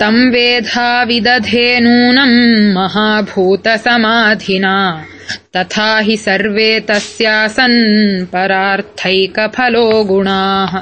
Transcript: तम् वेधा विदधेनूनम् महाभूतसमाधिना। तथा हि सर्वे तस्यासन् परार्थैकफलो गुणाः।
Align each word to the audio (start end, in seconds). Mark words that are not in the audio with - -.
तम् 0.00 0.30
वेधा 0.30 1.02
विदधेनूनम् 1.02 2.74
महाभूतसमाधिना। 2.74 5.04
तथा 5.56 5.98
हि 5.98 6.16
सर्वे 6.16 6.80
तस्यासन् 6.80 8.26
परार्थैकफलो 8.26 10.04
गुणाः। 10.04 10.78